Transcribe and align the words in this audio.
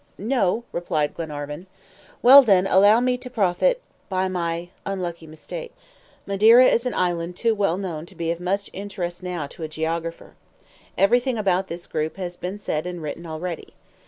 "No," 0.17 0.63
replied 0.71 1.13
Glenarvan. 1.13 1.67
"Well, 2.23 2.41
then, 2.41 2.65
allow 2.65 2.99
me 2.99 3.19
to 3.19 3.29
profit 3.29 3.83
by 4.09 4.27
my 4.27 4.69
unlucky 4.83 5.27
mistake. 5.27 5.75
Madeira 6.25 6.65
is 6.65 6.87
an 6.87 6.95
island 6.95 7.35
too 7.35 7.53
well 7.53 7.77
known 7.77 8.07
to 8.07 8.15
be 8.15 8.31
of 8.31 8.39
much 8.39 8.71
interest 8.73 9.21
now 9.21 9.45
to 9.45 9.61
a 9.61 9.67
geographer. 9.67 10.33
Every 10.97 11.19
thing 11.19 11.37
about 11.37 11.67
this 11.67 11.85
group 11.85 12.17
has 12.17 12.35
been 12.35 12.57
said 12.57 12.87
and 12.87 13.03
written 13.03 13.27
already. 13.27 13.75